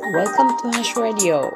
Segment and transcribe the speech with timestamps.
[0.00, 1.52] Welcome to Hash Radio.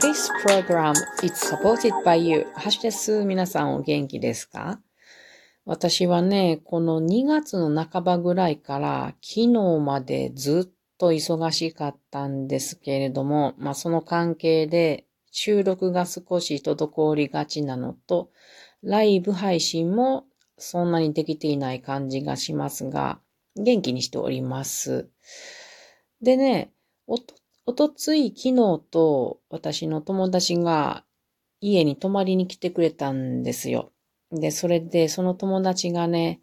[0.00, 0.92] This program
[1.22, 2.46] is supported by you.
[2.54, 3.24] ハッシュです。
[3.24, 4.80] 皆さんお元気ですか？
[5.64, 18.30] 私はね、この2月の半ばぐらいから昨日までずっと忙しかったんですけれども、まあその関係で収録が少し滞りがちなのと、
[18.82, 20.26] ライブ配信も
[20.58, 23.20] そんなにできていない感じがしますが、
[23.56, 25.08] 元気にしております。
[26.22, 26.70] でね、
[27.06, 27.34] おと、
[27.70, 31.04] おとつい昨日と私の友達が
[31.60, 33.92] 家に泊まりに来てくれたんですよ。
[34.32, 36.40] で、それでその友達がね、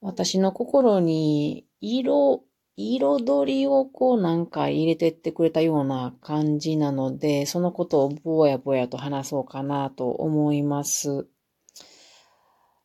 [0.00, 2.44] 私の心に色、
[2.76, 11.26] 彩りをこうなんか入れてってくれたような感じなので、そのことをぼやぼやと話そうかなと思います。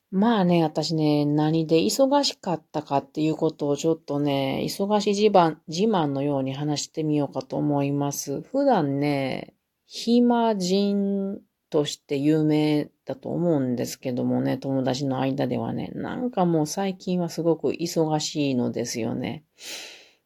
[0.10, 8.42] まあね、私ね、何で忙しかったかっていうことをちょっとね、忙し自慢、自慢のように話してみようかと思います。
[8.42, 9.54] 普段ね、
[9.86, 19.44] 暇人として有名だと思うんですけどもね、友達の間ではね、なんかもう最近はすごく忙しいのですよね。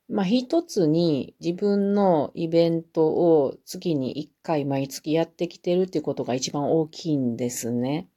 [0.07, 8.07] まあ一つに自分のイベントを月に一回毎月やってきてるっていうことが一番大きいんですね。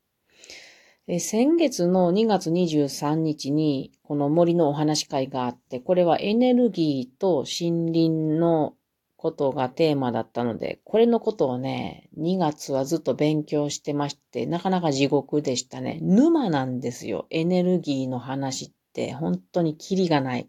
[1.18, 8.74] 先月の2月23日にこの森のお話会があって、これはエネルギーと森林の
[9.18, 15.98] ことがテーマだったので、これのことをね、2月はずっと勉強してまして、なかなか地獄でしたね。
[16.00, 17.26] 沼なんですよ。
[17.28, 20.48] エネルギーの話って本当にキリがない。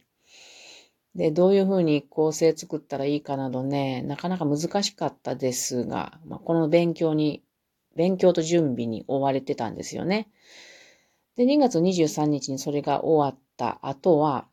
[1.16, 7.45] で、どういうふうに構成作ったらいいかなどね、なかなか難しかったですが、まあ、この勉強に
[7.96, 10.30] 勉強と準備に追われてたんですよね。
[11.36, 14.48] で、2月23日にそれが終わった後は、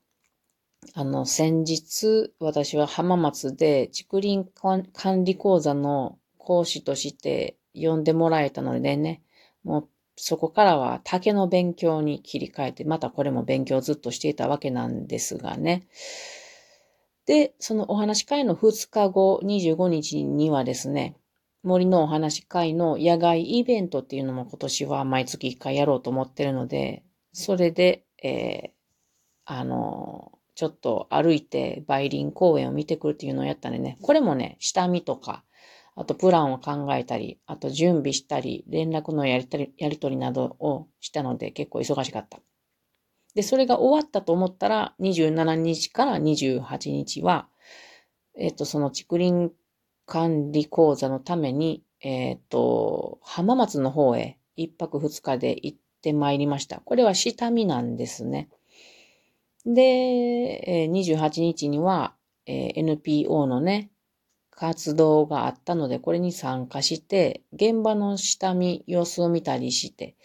[0.94, 4.48] あの、先日、私は浜松で竹林
[4.92, 9.22] 管理講座の講師として呼んでもらえたのでね、
[9.62, 15.86] もうそこからは竹の勉強に切り替えて、またこれも勉強をずっとしていたわけなんですがね。
[17.26, 21.16] で、そのお話会の2日後、25日にはですね、
[21.62, 28.70] 森のお話会の野外イベントっていうのも今年は毎月1回やろうと思ってるので、それで、えー、
[29.44, 35.44] あの、ちょっと歩いて梅林公園を見てくるっていうのをやったんでね、これもね、下見とか、
[35.94, 42.40] あとプランを考えたり、あと準備したり、連絡のやり取り、やり取りなどをしたので結構忙しかった。
[43.34, 47.48] で、それが終わったと思ったら、27日から28日は、
[48.36, 49.52] えっ、と、その竹林
[50.06, 56.80] 管理講座のために、えっ、ー、と、浜松の方へ一泊二日で行ってまいりました。
[56.80, 58.48] これは下見なんですね。
[59.64, 62.14] で、28日には、
[62.46, 63.90] NPO のね、
[64.50, 70.16] 活動があったので、これに参加して、現場の下見、様子を見たりして、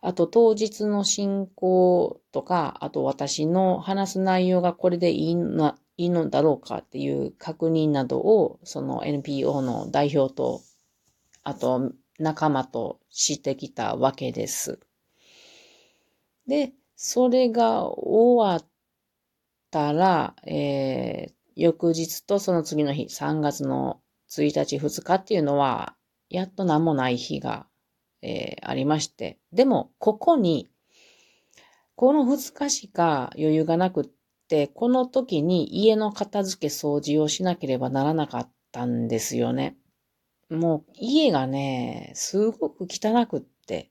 [0.00, 10.62] あと当日の進行とか、あと私の話す内容がこれでいいのいいのだろうかっていう確認などを、その NPO の代表と、
[11.42, 14.80] あと仲間としてきたわけです。
[16.46, 18.66] で、それが終わっ
[19.70, 25.94] たら、えー、翌日とその次の日、3月の1日2日っていうのは、
[26.28, 27.66] やっと何もない日が、
[28.22, 29.38] えー、ありまして。
[29.52, 30.68] でも、ここに、
[31.94, 34.08] この2日しか余裕がなくっ、
[34.74, 39.76] この時に家の片付け掃除をしなければならなかったんですよね。
[40.48, 43.90] もう家がね、すごく汚くって、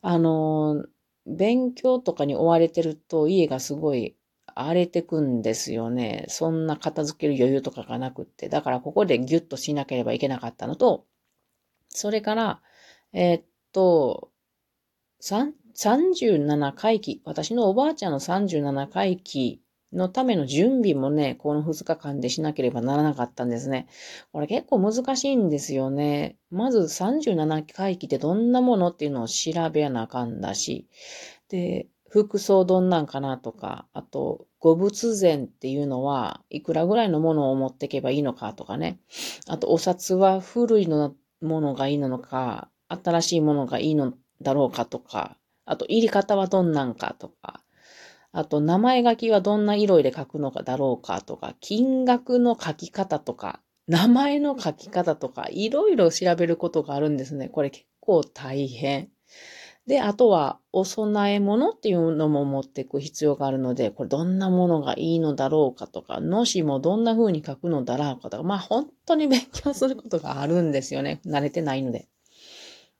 [0.00, 0.84] あの、
[1.26, 4.16] 勉強とかに追われてると家がすごい
[4.54, 6.24] 荒れてくんですよね。
[6.28, 8.48] そんな片付ける余裕とかがなくって。
[8.48, 11.06] だからここでギュッとしなければいけなかったのと、
[11.88, 12.62] それから、
[13.12, 14.31] えー、っと、
[15.22, 19.62] 37回忌、私のおばあちゃんの37回忌
[19.92, 23.86] のための準備もね、この2日間でしなければならなかったんですね。
[24.32, 26.36] これ結構難しいんですよね。
[26.50, 30.88] まず37回忌ってどんなものっていうのを調べやなあかんだし、
[31.48, 38.98] で、服装どんなんかなとか、あと、五仏前っていうのはいくらぐらいのものを持っていけばいいのかとかね。
[39.46, 47.62] あと、お札は古いのものがいいのか、新しいものがいいのかだろうかとか、あと、入り方はどんなんかとか、
[48.32, 57.48] あと、名前書きはどんな色で書くのかだろうかとか、金額の書き方とか、名前の書き方とか、いろいろ調べることがあるんですね。
[57.48, 59.10] これ結構大変。
[59.86, 71.20] で、あとは、お供え物っていうのも持っていく必要があるので、これどんなものがいいのだろうかとか、のしもどんな風に書くのだろうかとか、まあ本当に勉強することがあるんですよね。
[71.26, 72.08] 慣れてないので。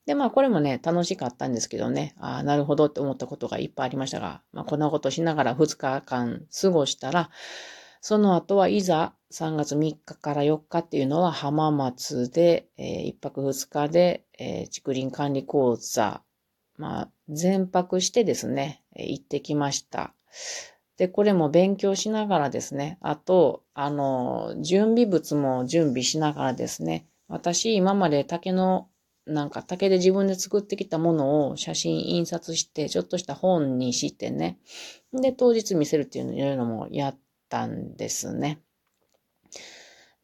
[0.07, 7.31] で、まあこれもね、楽しかったんですけどね、ああ、なるほどって思ったことがいっぱいありましたが、まあこんなことしながら2日間過ごしたら、
[8.01, 16.23] その後はいざ3月3日から4日っていうのは浜松で、えー、1泊2日で、えー、竹林管理講座
[16.83, 20.15] まあ、全泊してですね、行ってきました。
[20.97, 28.89] で、これも勉強しながらですね、あと、あの、準備物も準備しながらですね、私、今まで竹の、
[29.27, 34.59] なんか竹で自分で作ってきたものを写真印刷して、ちょっとした本にしてね、
[35.13, 38.61] で、当日見せるっていうのもやったんですね。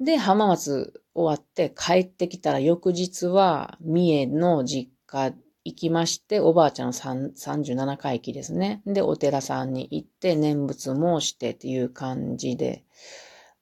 [0.01, 5.33] で、浜松終わって帰ってきたら翌日は三重の実家
[5.65, 8.83] 行きまして、おばあちゃんの37回忌ですね。
[8.87, 12.85] で、お寺さんに行って念仏もしてっていう感じで。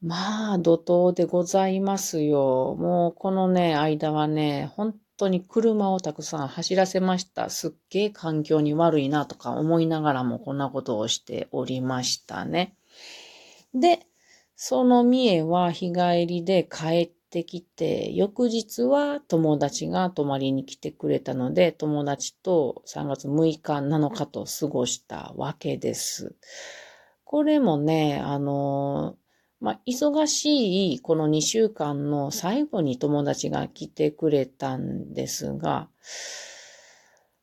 [0.02, 2.76] まあ、怒涛でございますよ。
[2.78, 7.50] もうこのね、間はね、本当に車をたくさん走らせました。
[7.50, 12.76] すっげえ環境に悪いなとか思いながらもこんなことをしておりましたね。
[13.74, 14.06] で、
[14.54, 26.34] その三重は日帰りで帰ってきて、翌日は友達が泊まりに来てくれたので、友達と3月6日、7日と過ごしたわけです。
[27.24, 29.16] これもね、あの、
[29.60, 35.88] まあ、忙しいこの2週間の最後に友達が来てくれたんですが、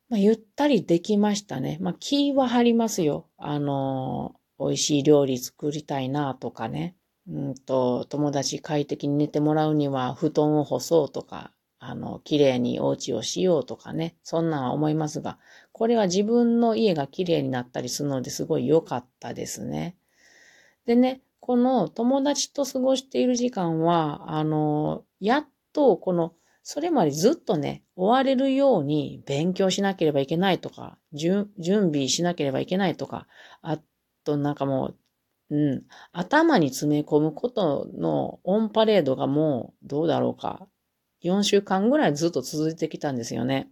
[0.09, 1.77] まあ、ゆったりできましたね。
[1.81, 3.27] まあ、気は張りますよ。
[3.37, 6.95] あの、美味しい料理作りたいなとかね。
[7.27, 15.37] うんと、友達快適に寝てもらうには布団を干そうとか、あの、綺麗にお家をしようとかね、そんなんは思いますが、
[15.71, 19.95] これは自分の家が綺麗になったりするのですごい良かったですね。
[20.85, 33.27] でね、この友達と過ごしている時間は、あの、やっとこの、それまでずっとね、追われるように勉強しなければいけないとか、準備しなければいけないとか、
[33.61, 33.77] あ
[34.23, 34.97] となんかもう
[35.49, 35.83] うん。
[36.13, 40.69] 頭に詰め込むことのオンパレードがもうどうだろうか。
[41.23, 43.69] 4週間ぐらいずっと続いてきたんですよね。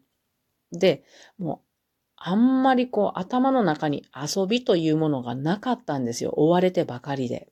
[0.73, 1.05] で、
[1.37, 1.71] もう
[2.17, 6.33] あんまりこう頭の中に遊びというものがなかったんですよ。
[6.35, 7.50] 追われてばかりで。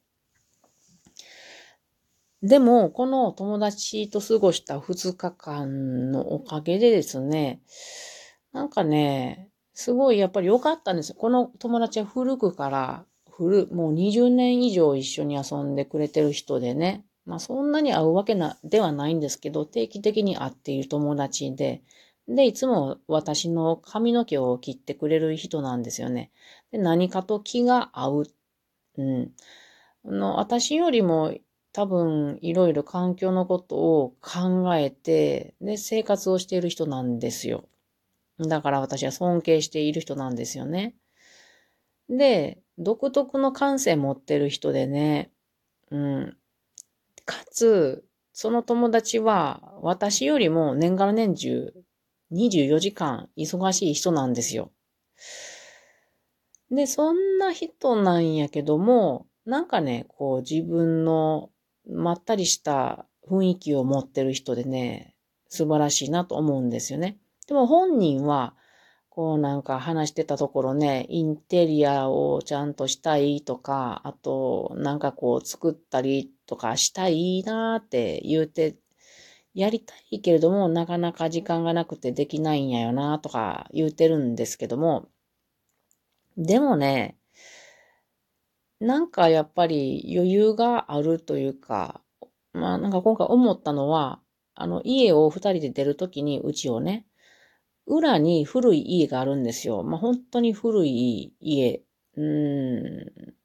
[2.42, 7.62] でも、この友達と過ごした2日間のおかげでですね、
[8.54, 11.16] なんかね、すごいやっぱり良かったんですよ。
[11.18, 21.84] この友達は古くから古、もう20年以上一緒に遊んでくれてる人でね、まあそんなに会うわけな、ではないんですけど、定期的に会っている友達で、
[22.30, 26.32] で、いつも私の髪の毛を切ってくれる人なんですよね。
[26.72, 28.24] で、何かと気が合う。
[28.98, 29.34] うん。
[30.06, 31.34] あの、私よりも
[31.80, 37.70] 多分いろいろ環境のことを考えて、で、生活をしている人なんですよ。
[38.38, 40.94] だから私は尊敬している人なんですよね。
[42.10, 45.32] で、独特の感性持ってる人でね、
[45.90, 46.38] うん。
[47.24, 48.04] かつ、
[48.34, 51.74] その友達は私よりも年がら年中
[52.34, 54.74] 24時間忙しい人なんですよ。
[56.72, 61.50] で、そんな人なんやけども、なんかね、こう自分の
[61.90, 65.16] まったりした雰囲気を持ってる人でね、
[65.48, 67.18] 素晴らしいなと思うんですよね。
[67.48, 68.54] でも本人は
[69.10, 78.78] こうなんか話してたところね、インテリアをちゃんとしたいとか、あとなんかこう作ったりとかしたいなーって言うて、
[79.54, 85.10] やりたいけれどもなかなか時間がなくてできないんやよなとか言うてるんですけども、
[86.38, 87.18] でもね、
[88.80, 92.02] なんかやっぱり余裕があるというか、
[92.54, 94.22] まあなんか今回思ったのは、
[94.56, 97.06] あの家を二人で出るときにうちをね、
[97.90, 99.84] 裏に古い家があるんですよ。
[99.84, 101.82] まあ、本当に古い家。
[102.16, 103.36] うん。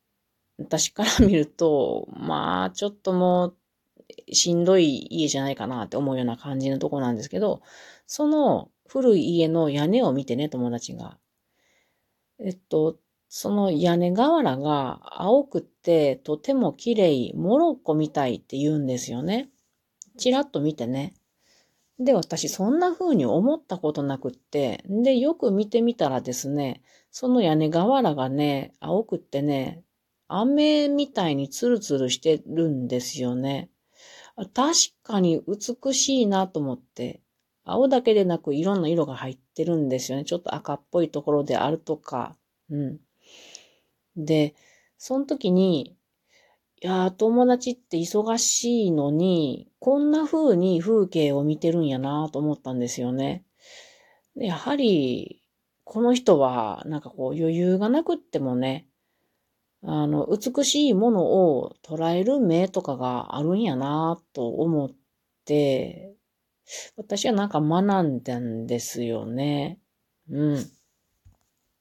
[0.59, 3.47] 私から見ると、まあ、ちょっとも
[4.29, 7.62] う、しんどい家じゃないかなって思うような感じのとこなんですけど、
[8.07, 11.19] その古い家の屋根を見てね、友達が。
[12.38, 12.99] えっと、
[13.37, 19.49] その屋根瓦が青くてとても綺麗、モロッコみたいって言うんですよね。
[20.17, 21.14] ちらっと見てね。
[21.99, 29.83] で、私そんな風に思ったことなくって、で、よく見てみたらですね、その屋根瓦がね、青くってね、
[30.29, 33.69] 飴みたいにツルツルしてるんですよね。
[34.37, 37.21] 確かに美しいなと思って、
[37.64, 40.25] 青だけでなくいろんな色が入っってるんですよね。
[40.25, 42.37] ちょっと赤っぽいところであるとか。
[42.71, 42.99] うん。
[44.16, 44.54] で、
[44.99, 45.97] その時に、
[46.83, 53.44] いや友達って忙しいのに、こんな風に風景を見てるんやなと思ったんですよね。
[54.37, 55.42] やはり、
[55.85, 58.88] この人は、なんかこう余裕がなくってもね、
[59.83, 64.90] あの、美しいものを捉える目とかがあるんやなと思っ
[65.44, 66.14] て、
[66.97, 69.80] 私はなんか学んだんですよね。
[70.30, 70.74] うん。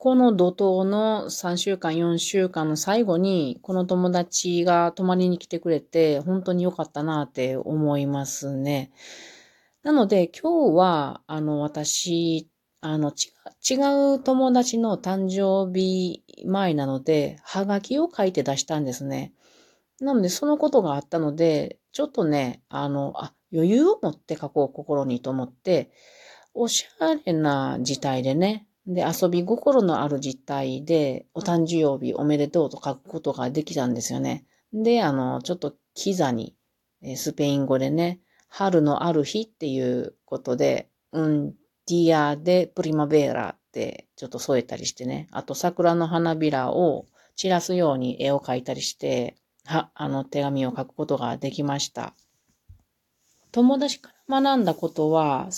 [0.03, 8.91] この怒涛の3週間、4週間の最後に、この友達が泊まりに来てくれて、本当に良かったなって思いますね。
[9.81, 12.49] なので、今日は、あの、私、
[12.81, 19.31] あの、違う友達の誕生日前なので、はがきを書いて出したんですね。
[20.01, 25.91] なので、そのことがあったので、ちょっとね、あの、あ、余裕を持って書こう、心にと思って、
[26.53, 34.45] おしゃれな字体でね、で、遊び心のある字体で、お誕生日おめでとうと書くことができたんですよね。
[34.73, 36.55] で、あの、ちょっとキザに、
[37.15, 41.55] スペイン語でね、春のある日っていうことで、うん、
[41.87, 45.27] Día de primavera ってちょっと添えたりしてね。
[45.31, 49.35] あと桜の花びらを散らすように絵を描いたりして、
[49.65, 52.13] は、あの手紙を書くことができました。
[53.51, 55.49] 友達から学んだことは、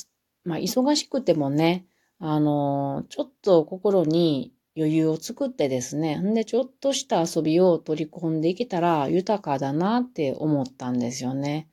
[0.44, 1.86] まあ忙しくてもね、
[2.20, 11.70] あの、ちょっと心に余裕を作ってですね、んでちょっとした遊びを取り込んでいけたら豊かだなって思ったんですよね。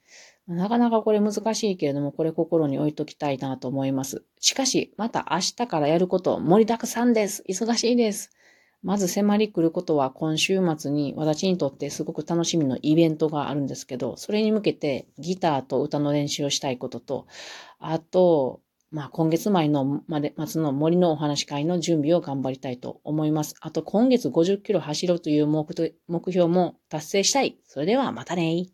[0.46, 4.24] なかなかこれ難しいけれども、これ心に置いときたいなと思います。
[4.40, 7.44] しかし、また明日からやること盛りだくさんです。
[7.48, 8.30] 忙しいです。
[8.82, 17.26] まず迫り来ることは今週末に私にとってすごく楽しみのイベントがあるんですけど、それに向けてギターと歌の練習をしたいことと、
[17.78, 18.60] あと、
[18.92, 23.54] まあ、今月前のまで、末の森のお話会の準備を頑張りたいと思います。
[23.60, 25.66] あと、今月50キロ走ろうという目
[26.30, 27.58] 標も達成したい。
[27.64, 28.66] それではまたね